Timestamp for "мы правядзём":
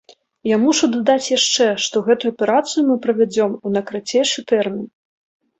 2.89-3.51